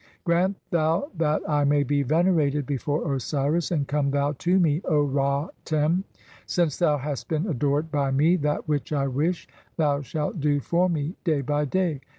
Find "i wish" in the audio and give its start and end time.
8.91-9.47